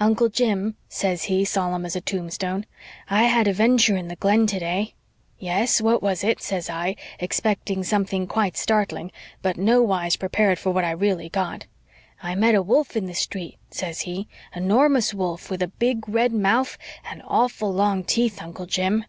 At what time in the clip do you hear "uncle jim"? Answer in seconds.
0.00-0.76, 18.40-19.04